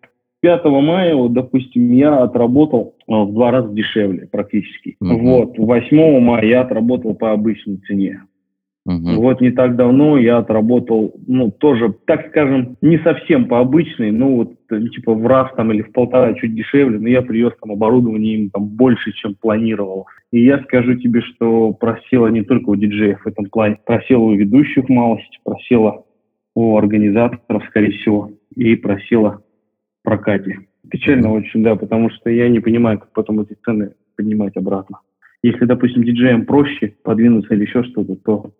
5 0.42 0.66
мая, 0.66 1.16
вот, 1.16 1.34
допустим, 1.34 1.92
я 1.94 2.24
отработал 2.24 2.96
э, 3.08 3.14
в 3.14 3.32
два 3.34 3.52
раза 3.52 3.70
дешевле 3.74 4.28
практически. 4.32 4.98
Угу. 5.00 5.20
Вот, 5.20 5.58
8 5.58 6.20
мая 6.20 6.46
я 6.46 6.62
отработал 6.62 7.14
по 7.14 7.32
обычной 7.32 7.78
цене. 7.88 8.24
Угу. 8.88 9.22
Вот 9.22 9.42
не 9.42 9.52
так 9.52 9.76
давно 9.76 10.18
я 10.18 10.40
отработал, 10.40 11.14
ну, 11.28 11.52
тоже, 11.52 11.94
так 12.06 12.30
скажем, 12.30 12.78
не 12.82 12.98
совсем 12.98 13.46
по 13.46 13.60
обычной, 13.60 14.10
ну, 14.10 14.38
вот, 14.38 14.54
э, 14.72 14.82
типа 14.88 15.14
в 15.14 15.28
раз 15.28 15.52
там 15.56 15.72
или 15.72 15.84
в 15.84 15.92
полтора 15.92 16.34
чуть 16.34 16.56
дешевле, 16.56 16.98
но 16.98 17.08
я 17.08 17.22
привез 17.22 17.54
там 17.62 17.72
оборудование 17.72 18.36
им 18.36 18.50
там 18.50 18.66
больше, 18.66 19.12
чем 19.14 19.36
планировал. 19.40 20.08
И 20.32 20.44
я 20.44 20.60
скажу 20.64 20.96
тебе, 20.96 21.22
что 21.22 21.74
просело 21.74 22.28
не 22.28 22.42
только 22.42 22.72
у 22.72 22.76
диджеев 22.76 23.22
в 23.22 23.28
этом 23.28 23.46
плане, 23.46 23.78
просело 23.86 24.24
у 24.24 24.34
ведущих 24.34 24.90
малость, 24.90 25.40
просело 25.44 26.06
у 26.56 26.76
организаторов, 26.76 27.64
скорее 27.70 27.92
всего, 27.92 28.32
и 28.56 28.76
просело 28.76 29.44
прокате. 30.04 30.60
Печально 30.90 31.32
очень, 31.32 31.64
да, 31.64 31.76
потому 31.76 32.10
что 32.10 32.30
я 32.30 32.50
не 32.50 32.60
понимаю, 32.60 33.00
как 33.00 33.12
потом 33.12 33.42
эти 33.42 33.56
цены 33.64 33.94
поднимать 34.16 34.58
обратно. 34.58 35.00
Если, 35.44 35.66
допустим, 35.66 36.04
диджеям 36.04 36.46
проще 36.46 36.96
подвинуться 37.04 37.54
или 37.54 37.66
еще 37.66 37.84
что-то, 37.84 38.16
то 38.16 38.52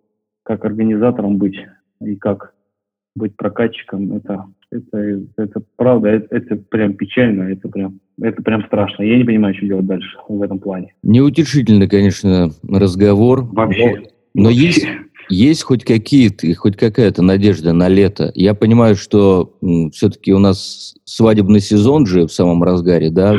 как 0.42 0.64
организатором 0.64 1.38
быть 1.38 1.56
и 2.00 2.16
как 2.16 2.54
быть 3.14 3.36
прокатчиком, 3.36 4.16
это, 4.16 4.46
это, 4.70 5.22
это 5.36 5.62
правда, 5.76 6.08
это, 6.08 6.34
это 6.34 6.56
прям 6.56 6.94
печально, 6.94 7.42
это 7.44 7.68
прям, 7.68 8.00
это 8.20 8.42
прям 8.42 8.64
страшно. 8.64 9.02
Я 9.02 9.18
не 9.18 9.24
понимаю, 9.24 9.54
что 9.54 9.66
делать 9.66 9.86
дальше 9.86 10.16
в 10.28 10.42
этом 10.42 10.58
плане. 10.58 10.94
Неутешительный, 11.02 11.88
конечно, 11.88 12.50
разговор. 12.68 13.44
Вообще. 13.44 14.02
Но, 14.34 14.44
но 14.44 14.50
есть, 14.50 14.88
есть 15.28 15.62
хоть 15.62 15.84
какие-то, 15.84 16.46
хоть 16.54 16.76
какая-то 16.76 17.22
надежда 17.22 17.72
на 17.72 17.88
лето? 17.88 18.30
Я 18.34 18.54
понимаю, 18.54 18.96
что 18.96 19.54
все-таки 19.92 20.32
у 20.32 20.38
нас 20.38 20.94
свадебный 21.04 21.60
сезон 21.60 22.06
же 22.06 22.26
в 22.26 22.32
самом 22.32 22.62
разгаре, 22.62 23.10
да? 23.10 23.36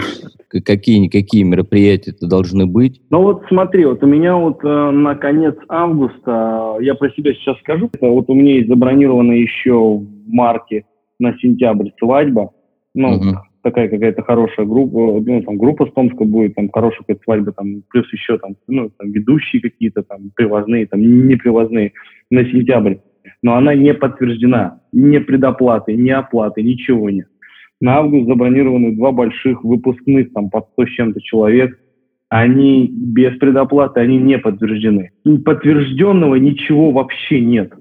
Какие-никакие 0.49 1.43
мероприятия-то 1.43 2.27
должны 2.27 2.67
быть? 2.67 3.01
Ну 3.09 3.23
вот 3.23 3.43
смотри, 3.47 3.85
вот 3.85 4.03
у 4.03 4.05
меня 4.05 4.35
вот 4.35 4.63
э, 4.63 4.91
на 4.91 5.15
конец 5.15 5.55
августа, 5.67 6.77
я 6.79 6.93
про 6.93 7.09
себя 7.09 7.33
сейчас 7.33 7.57
скажу, 7.61 7.89
это 7.91 8.07
вот 8.07 8.29
у 8.29 8.35
меня 8.35 8.55
есть 8.57 8.69
забронировано 8.69 9.31
еще 9.31 9.73
в 9.73 10.05
марте 10.27 10.85
на 11.17 11.35
сентябрь 11.39 11.89
свадьба. 11.97 12.51
Ну, 12.93 13.15
угу 13.15 13.37
такая 13.63 13.87
какая-то 13.87 14.21
хорошая 14.21 14.65
группа, 14.65 15.21
ну, 15.25 15.41
там, 15.41 15.57
группа 15.57 15.87
с 15.87 15.91
Томска 15.93 16.25
будет, 16.25 16.55
там, 16.55 16.69
хорошая 16.69 16.99
какая-то 16.99 17.23
свадьба, 17.23 17.51
там, 17.53 17.81
плюс 17.89 18.11
еще, 18.13 18.37
там, 18.37 18.55
ну, 18.67 18.91
там, 18.97 19.11
ведущие 19.11 19.61
какие-то, 19.61 20.03
там, 20.03 20.31
привозные, 20.35 20.85
там, 20.85 21.01
не 21.01 21.35
привозные 21.35 21.93
на 22.29 22.43
сентябрь. 22.43 22.95
Но 23.41 23.55
она 23.55 23.73
не 23.73 23.93
подтверждена, 23.93 24.81
ни 24.91 25.17
предоплаты, 25.17 25.95
ни 25.95 26.09
оплаты, 26.09 26.61
ничего 26.61 27.09
нет. 27.09 27.27
На 27.79 27.97
август 27.97 28.27
забронированы 28.27 28.95
два 28.95 29.11
больших 29.11 29.63
выпускных, 29.63 30.33
там, 30.33 30.49
под 30.49 30.67
100 30.73 30.85
с 30.85 30.89
чем-то 30.89 31.21
человек, 31.21 31.79
они 32.29 32.89
без 32.91 33.37
предоплаты, 33.37 33.99
они 34.01 34.17
не 34.17 34.39
подтверждены. 34.39 35.11
Подтвержденного 35.45 36.35
ничего 36.35 36.91
вообще 36.91 37.39
нет. 37.39 37.73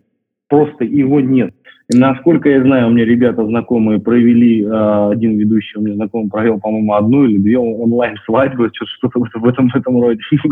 Просто 0.53 0.85
его 0.85 1.19
нет. 1.19 1.55
Насколько 1.95 2.51
я 2.51 2.61
знаю, 2.61 2.89
у 2.89 2.91
меня 2.91 3.07
ребята 3.07 3.43
знакомые 3.47 4.01
провели, 4.01 4.63
э, 4.63 5.11
один 5.11 5.39
ведущий 5.39 5.79
у 5.79 5.81
меня 5.81 5.95
знакомый 5.95 6.29
провел, 6.29 6.61
по-моему, 6.61 6.93
одну 6.93 7.25
или 7.25 7.39
две 7.39 7.57
онлайн-свадьбы, 7.57 8.71
что-то 8.75 9.19
в 9.19 9.47
этом, 9.47 9.71
в 9.71 9.75
этом 9.75 9.99
роде. 9.99 10.21
Ну, 10.45 10.51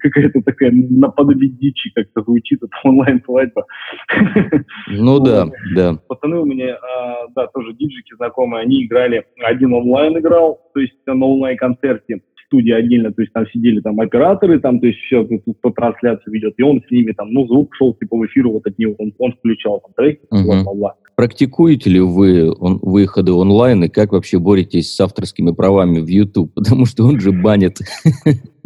какая-то 0.00 0.42
такая 0.42 0.72
наподобие 0.72 1.50
дичи 1.50 1.92
как-то 1.94 2.22
звучит, 2.22 2.60
это 2.64 2.72
онлайн-свадьба. 2.82 3.64
Ну 4.88 5.20
да, 5.20 5.46
да. 5.76 5.98
Пацаны 6.08 6.40
у 6.40 6.44
меня, 6.44 6.70
э, 6.70 6.76
да, 7.36 7.46
тоже 7.46 7.74
диджики 7.74 8.16
знакомые, 8.16 8.62
они 8.62 8.86
играли, 8.86 9.24
один 9.40 9.72
онлайн 9.72 10.18
играл, 10.18 10.58
то 10.74 10.80
есть 10.80 10.94
на 11.06 11.24
онлайн-концерте, 11.24 12.22
студия 12.46 12.76
отдельно, 12.76 13.12
то 13.12 13.22
есть 13.22 13.32
там 13.32 13.46
сидели 13.48 13.80
там 13.80 14.00
операторы, 14.00 14.58
там, 14.60 14.80
то 14.80 14.86
есть 14.86 14.98
все 15.00 15.24
тут 15.24 15.60
по 15.60 15.70
трансляции 15.70 16.30
ведет, 16.30 16.54
и 16.56 16.62
он 16.62 16.82
с 16.86 16.90
ними 16.90 17.12
там, 17.12 17.32
ну, 17.32 17.46
звук 17.46 17.74
шел 17.74 17.94
типа 17.94 18.16
в 18.16 18.26
эфир 18.26 18.48
вот 18.48 18.66
от 18.66 18.78
него, 18.78 18.94
он, 18.98 19.12
он 19.18 19.32
включал 19.32 19.80
там 19.80 19.92
треки, 19.96 20.20
uh-huh. 20.32 20.44
бла-бла-бла. 20.44 20.94
Практикуете 21.16 21.88
ли 21.88 22.00
вы 22.00 22.52
он, 22.52 22.78
выходы 22.82 23.32
онлайн 23.32 23.84
и 23.84 23.88
как 23.88 24.12
вообще 24.12 24.38
боретесь 24.38 24.94
с 24.94 25.00
авторскими 25.00 25.50
правами 25.50 26.00
в 26.00 26.06
YouTube? 26.06 26.52
Потому 26.54 26.84
что 26.84 27.04
он 27.04 27.20
же 27.20 27.32
банит. 27.32 27.78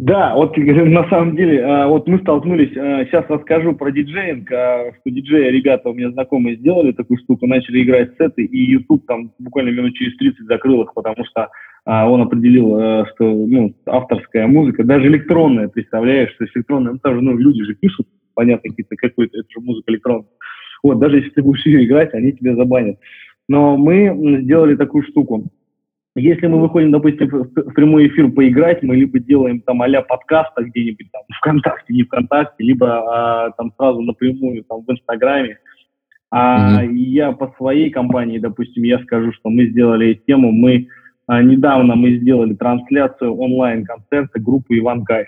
Да, 0.03 0.33
вот 0.33 0.57
на 0.57 1.07
самом 1.09 1.35
деле, 1.35 1.63
а, 1.63 1.87
вот 1.87 2.07
мы 2.07 2.17
столкнулись, 2.17 2.71
сейчас 2.71 3.23
а, 3.29 3.35
расскажу 3.35 3.75
про 3.75 3.91
диджеинг, 3.91 4.47
что 4.47 5.09
диджеи, 5.11 5.51
ребята 5.51 5.89
у 5.89 5.93
меня 5.93 6.09
знакомые 6.09 6.55
сделали 6.55 6.91
такую 6.91 7.19
штуку, 7.19 7.45
начали 7.45 7.83
играть 7.83 8.09
сеты, 8.17 8.43
и 8.43 8.71
YouTube 8.71 9.05
там 9.05 9.31
буквально 9.37 9.69
минут 9.69 9.93
через 9.93 10.17
30 10.17 10.47
закрыл 10.47 10.81
их, 10.81 10.95
потому 10.95 11.23
что 11.23 11.49
он 11.85 12.21
определил, 12.21 13.05
что 13.13 13.23
ну, 13.25 13.73
авторская 13.87 14.47
музыка, 14.47 14.83
даже 14.83 15.07
электронная, 15.07 15.67
представляешь, 15.67 16.31
что 16.35 16.45
электронная, 16.45 16.93
ну, 16.93 16.99
тоже, 16.99 17.21
ну, 17.21 17.35
люди 17.35 17.63
же 17.63 17.73
пишут, 17.73 18.07
понятно, 18.35 18.69
какие-то, 18.69 18.95
какой-то, 18.95 19.39
это 19.39 19.47
же 19.49 19.59
музыка 19.59 19.91
электронная. 19.91 20.27
Вот, 20.83 20.99
даже 20.99 21.17
если 21.17 21.29
ты 21.31 21.41
будешь 21.41 21.65
ее 21.65 21.85
играть, 21.85 22.13
они 22.13 22.33
тебя 22.33 22.55
забанят. 22.55 22.97
Но 23.47 23.77
мы 23.77 24.41
сделали 24.43 24.75
такую 24.75 25.03
штуку. 25.03 25.51
Если 26.15 26.47
мы 26.47 26.59
выходим, 26.59 26.91
допустим, 26.91 27.29
в 27.29 27.73
прямой 27.73 28.07
эфир 28.07 28.29
поиграть, 28.31 28.83
мы 28.83 28.97
либо 28.97 29.19
делаем 29.19 29.61
там 29.61 29.81
а-ля 29.81 30.01
подкаста 30.01 30.63
где-нибудь 30.63 31.09
там 31.11 31.21
ВКонтакте, 31.39 31.93
не 31.93 32.03
ВКонтакте, 32.03 32.63
либо 32.63 32.87
а, 32.87 33.51
там 33.51 33.71
сразу 33.77 34.01
напрямую 34.01 34.63
там 34.65 34.83
в 34.85 34.91
Инстаграме. 34.91 35.59
А 36.29 36.83
mm-hmm. 36.83 36.93
я 36.93 37.31
по 37.31 37.53
своей 37.57 37.89
компании, 37.89 38.39
допустим, 38.39 38.83
я 38.83 38.99
скажу, 38.99 39.31
что 39.33 39.49
мы 39.49 39.67
сделали 39.67 40.21
тему, 40.25 40.51
мы 40.51 40.87
а, 40.87 41.00
недавно 41.39 41.95
мы 41.95 42.17
сделали 42.17 42.53
трансляцию 42.53 43.35
онлайн-концерта 43.37 44.39
группы 44.39 44.77
Иван 44.77 45.05
Кайф. 45.05 45.27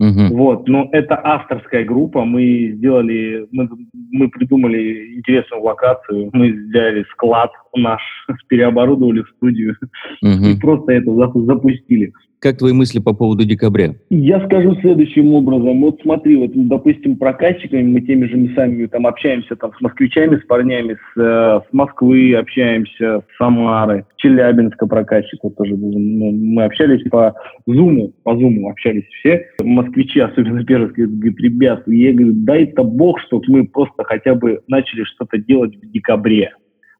Угу. 0.00 0.36
Вот, 0.36 0.68
но 0.68 0.88
это 0.92 1.20
авторская 1.22 1.84
группа. 1.84 2.24
Мы 2.24 2.74
сделали, 2.76 3.48
мы, 3.50 3.68
мы 4.12 4.28
придумали 4.28 5.16
интересную 5.16 5.62
локацию. 5.62 6.30
Мы 6.32 6.52
сделали 6.52 7.04
склад 7.12 7.50
наш, 7.78 8.02
переоборудовали 8.48 9.22
в 9.22 9.28
студию 9.36 9.76
угу. 10.22 10.46
и 10.46 10.58
просто 10.58 10.92
это 10.92 11.12
запустили. 11.14 12.12
Как 12.40 12.58
твои 12.58 12.72
мысли 12.72 13.00
по 13.00 13.14
поводу 13.14 13.44
декабря? 13.44 13.94
Я 14.10 14.44
скажу 14.46 14.76
следующим 14.76 15.34
образом. 15.34 15.80
Вот 15.80 16.00
смотри, 16.02 16.36
вот, 16.36 16.52
допустим, 16.54 17.16
прокатчиками 17.16 17.82
мы 17.82 18.00
теми 18.00 18.26
же 18.26 18.36
мы 18.36 18.54
сами 18.54 18.86
там 18.86 19.08
общаемся 19.08 19.56
там 19.56 19.72
с 19.76 19.80
москвичами, 19.80 20.36
с 20.36 20.46
парнями 20.46 20.94
с, 20.94 21.20
э, 21.20 21.60
с 21.68 21.72
Москвы 21.72 22.36
общаемся, 22.36 23.22
с 23.22 23.36
Самары, 23.38 24.06
Челябинска 24.18 24.86
прокатчик 24.86 25.40
вот 25.42 25.56
тоже 25.56 25.74
был. 25.74 25.98
Мы, 25.98 26.30
мы 26.30 26.64
общались 26.64 27.02
по 27.10 27.34
Зуму, 27.66 28.12
по 28.22 28.36
Зуму 28.36 28.70
общались 28.70 29.06
все. 29.18 29.46
Москвичи, 29.60 30.20
особенно 30.20 30.64
первые, 30.64 30.92
говорят, 30.92 31.40
ребят, 31.40 31.82
я 31.88 32.12
говорю, 32.12 32.34
дай-то 32.34 32.84
бог, 32.84 33.18
чтобы 33.20 33.44
мы 33.48 33.66
просто 33.66 34.04
хотя 34.04 34.36
бы 34.36 34.60
начали 34.68 35.02
что-то 35.02 35.38
делать 35.38 35.74
в 35.74 35.90
декабре 35.90 36.52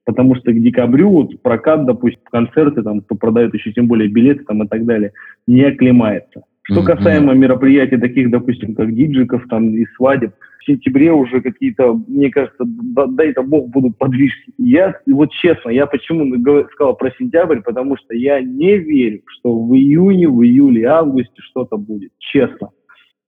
потому 0.08 0.34
что 0.36 0.52
к 0.52 0.62
декабрю 0.62 1.10
вот 1.10 1.42
прокат, 1.42 1.84
допустим, 1.84 2.22
концерты, 2.30 2.82
там, 2.82 3.02
кто 3.02 3.14
продает 3.14 3.52
еще 3.52 3.74
тем 3.74 3.88
более 3.88 4.08
билеты 4.08 4.42
там, 4.44 4.62
и 4.62 4.66
так 4.66 4.86
далее, 4.86 5.12
не 5.46 5.62
оклемается. 5.64 6.44
Что 6.62 6.82
касаемо 6.82 7.34
мероприятий 7.34 7.98
таких, 7.98 8.30
допустим, 8.30 8.74
как 8.74 8.94
диджиков 8.94 9.46
там 9.50 9.68
и 9.74 9.84
свадеб, 9.96 10.32
в 10.60 10.64
сентябре 10.64 11.12
уже 11.12 11.42
какие-то, 11.42 11.92
мне 12.08 12.30
кажется, 12.30 12.64
дай 12.64 13.32
это 13.32 13.42
бог, 13.42 13.68
будут 13.68 13.98
подвижки. 13.98 14.50
Я, 14.56 14.98
вот 15.06 15.30
честно, 15.32 15.68
я 15.68 15.84
почему 15.84 16.34
сказал 16.72 16.96
про 16.96 17.10
сентябрь, 17.18 17.60
потому 17.60 17.98
что 17.98 18.14
я 18.14 18.40
не 18.40 18.78
верю, 18.78 19.20
что 19.26 19.62
в 19.62 19.74
июне, 19.74 20.26
в 20.26 20.42
июле, 20.42 20.86
августе 20.86 21.42
что-то 21.50 21.76
будет, 21.76 22.12
честно. 22.18 22.70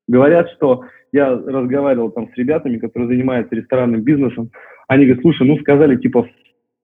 Говорят, 0.08 0.48
что 0.56 0.84
я 1.12 1.28
разговаривал 1.28 2.10
там 2.10 2.30
с 2.32 2.38
ребятами, 2.38 2.78
которые 2.78 3.08
занимаются 3.08 3.54
ресторанным 3.54 4.00
бизнесом, 4.00 4.48
они 4.88 5.04
говорят, 5.04 5.22
слушай, 5.22 5.46
ну 5.46 5.58
сказали, 5.58 5.96
типа, 5.96 6.26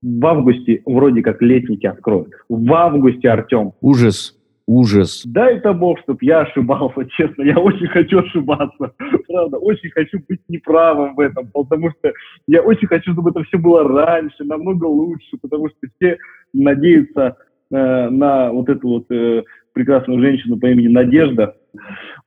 в 0.02 0.26
августе 0.26 0.82
вроде 0.84 1.22
как 1.22 1.42
летники 1.42 1.86
откроют. 1.86 2.32
В 2.48 2.72
августе, 2.72 3.28
Артем. 3.28 3.72
Ужас. 3.80 4.36
Ужас. 4.68 5.22
Дай 5.24 5.58
это 5.58 5.72
бог, 5.72 6.00
чтобы 6.00 6.18
я 6.22 6.40
ошибался, 6.40 7.06
честно. 7.16 7.42
Я 7.42 7.58
очень 7.58 7.86
хочу 7.86 8.18
ошибаться. 8.18 8.92
Правда, 9.28 9.58
очень 9.58 9.90
хочу 9.90 10.18
быть 10.28 10.40
неправым 10.48 11.14
в 11.14 11.20
этом, 11.20 11.48
потому 11.52 11.90
что 11.90 12.12
я 12.48 12.62
очень 12.62 12.88
хочу, 12.88 13.12
чтобы 13.12 13.30
это 13.30 13.44
все 13.44 13.58
было 13.58 13.84
раньше, 13.84 14.42
намного 14.42 14.86
лучше, 14.86 15.36
потому 15.40 15.68
что 15.68 15.78
все 15.96 16.18
надеются 16.52 17.36
э, 17.70 18.08
на 18.10 18.50
вот 18.50 18.68
эту 18.68 18.88
вот 18.88 19.10
э, 19.10 19.44
прекрасную 19.72 20.20
женщину 20.20 20.58
по 20.58 20.66
имени 20.66 20.88
Надежда. 20.88 21.54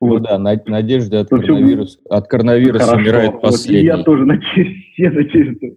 Ну 0.01 0.07
вот. 0.07 0.21
Ну 0.21 0.25
да, 0.25 0.37
Надежда 0.37 1.21
от, 1.21 1.29
коронавируса, 1.29 1.99
от 2.09 2.27
коронавируса 2.27 2.85
Хорошо. 2.85 3.01
умирает 3.01 3.41
последний. 3.41 3.89
Вот, 3.89 3.97
я 3.97 4.03
тоже 4.03 4.25
надеюсь, 4.27 4.93
все 4.93 5.09
надеются. 5.09 5.67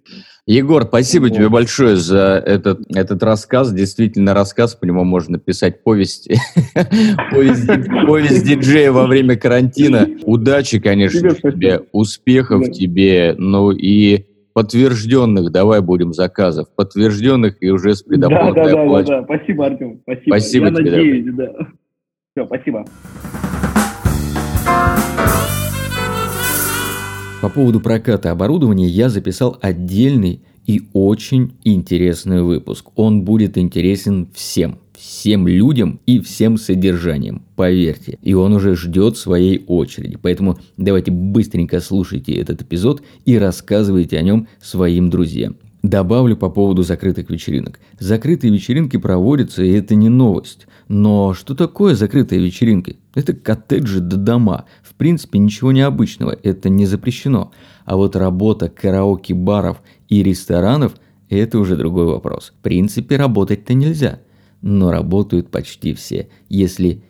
Егор, 0.47 0.83
спасибо 0.85 1.25
вот. 1.25 1.35
тебе 1.35 1.49
большое 1.49 1.97
за 1.97 2.43
этот, 2.45 2.81
этот 2.95 3.23
рассказ. 3.23 3.73
Действительно, 3.73 4.35
рассказ, 4.35 4.75
по 4.75 4.85
нему 4.85 5.05
можно 5.05 5.38
писать 5.38 5.83
повесть. 5.85 6.29
Повесть 7.31 8.45
диджея 8.45 8.93
во 8.93 9.07
время 9.07 9.37
карантина. 9.37 10.09
Удачи, 10.25 10.81
конечно, 10.81 11.31
тебе, 11.31 11.83
успехов 11.93 12.71
тебе, 12.71 13.35
ну 13.38 13.71
и 13.71 14.26
подтвержденных, 14.52 15.50
давай 15.50 15.81
будем 15.81 16.12
заказов, 16.12 16.69
подтвержденных 16.75 17.57
и 17.62 17.71
уже 17.71 17.95
с 17.95 18.02
предоплатой 18.02 18.64
да, 18.64 18.73
да, 18.73 18.87
да, 18.87 19.02
да, 19.02 19.25
спасибо, 19.25 19.67
Артем, 19.67 20.00
спасибо. 20.02 20.26
Спасибо 20.26 20.67
Я 20.67 20.75
тебе. 20.75 20.91
надеюсь, 20.91 21.35
да. 21.35 21.52
Все, 22.35 22.47
спасибо. 22.47 22.85
По 27.40 27.49
поводу 27.49 27.81
проката 27.81 28.31
оборудования 28.31 28.87
я 28.87 29.09
записал 29.09 29.59
отдельный 29.61 30.42
и 30.66 30.83
очень 30.92 31.54
интересный 31.64 32.42
выпуск. 32.42 32.90
Он 32.95 33.23
будет 33.23 33.59
интересен 33.59 34.28
всем 34.33 34.78
всем 35.02 35.49
людям 35.49 35.99
и 36.07 36.21
всем 36.21 36.57
содержанием, 36.57 37.42
поверьте. 37.57 38.19
И 38.23 38.35
он 38.35 38.52
уже 38.52 38.76
ждет 38.76 39.16
своей 39.16 39.64
очереди. 39.66 40.16
Поэтому 40.21 40.59
давайте 40.76 41.11
быстренько 41.11 41.81
слушайте 41.81 42.33
этот 42.35 42.62
эпизод 42.62 43.02
и 43.25 43.37
рассказывайте 43.37 44.16
о 44.16 44.23
нем 44.23 44.47
своим 44.61 45.11
друзьям. 45.11 45.57
Добавлю 45.82 46.36
по 46.36 46.48
поводу 46.48 46.82
закрытых 46.82 47.28
вечеринок. 47.28 47.80
Закрытые 47.98 48.52
вечеринки 48.52 48.96
проводятся, 48.96 49.62
и 49.64 49.72
это 49.72 49.94
не 49.94 50.08
новость. 50.08 50.66
Но 50.88 51.34
что 51.34 51.54
такое 51.54 51.94
закрытые 51.94 52.40
вечеринки? 52.40 52.98
Это 53.14 53.32
коттеджи 53.32 54.00
до 54.00 54.16
дома. 54.16 54.66
В 54.82 54.94
принципе, 54.94 55.38
ничего 55.38 55.72
необычного, 55.72 56.36
это 56.42 56.68
не 56.68 56.86
запрещено. 56.86 57.52
А 57.84 57.96
вот 57.96 58.14
работа 58.14 58.68
караоке-баров 58.68 59.82
и 60.08 60.22
ресторанов– 60.22 60.94
это 61.28 61.58
уже 61.58 61.76
другой 61.76 62.06
вопрос. 62.06 62.52
В 62.58 62.62
принципе, 62.62 63.16
работать-то 63.16 63.74
нельзя– 63.74 64.20
но 64.62 64.92
работают 64.92 65.50
почти 65.50 65.92
все, 65.92 66.30
если 66.48 67.02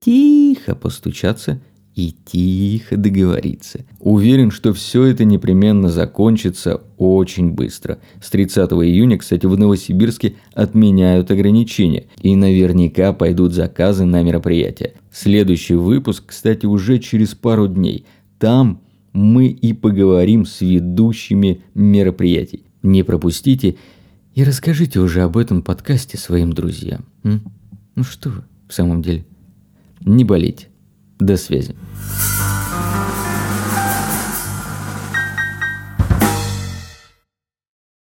тихо 0.00 0.74
постучаться 0.74 1.60
и 2.00 2.14
тихо 2.24 2.96
договориться. 2.96 3.84
Уверен, 3.98 4.50
что 4.50 4.72
все 4.72 5.04
это 5.04 5.24
непременно 5.24 5.90
закончится 5.90 6.80
очень 6.96 7.52
быстро. 7.52 7.98
С 8.22 8.30
30 8.30 8.70
июня, 8.72 9.18
кстати, 9.18 9.44
в 9.44 9.58
Новосибирске 9.58 10.36
отменяют 10.54 11.30
ограничения, 11.30 12.06
и 12.22 12.36
наверняка 12.36 13.12
пойдут 13.12 13.52
заказы 13.52 14.06
на 14.06 14.22
мероприятие. 14.22 14.94
Следующий 15.12 15.74
выпуск, 15.74 16.24
кстати, 16.28 16.64
уже 16.64 16.98
через 16.98 17.34
пару 17.34 17.68
дней. 17.68 18.06
Там 18.38 18.80
мы 19.12 19.48
и 19.48 19.74
поговорим 19.74 20.46
с 20.46 20.62
ведущими 20.62 21.60
мероприятий. 21.74 22.64
Не 22.82 23.02
пропустите 23.02 23.76
и 24.34 24.42
расскажите 24.42 25.00
уже 25.00 25.20
об 25.20 25.36
этом 25.36 25.60
подкасте 25.60 26.16
своим 26.16 26.54
друзьям. 26.54 27.04
М? 27.24 27.42
Ну 27.94 28.04
что 28.04 28.30
вы, 28.30 28.44
в 28.68 28.72
самом 28.72 29.02
деле. 29.02 29.26
Не 30.00 30.24
болейте. 30.24 30.69
До 31.20 31.36
связи. 31.36 31.74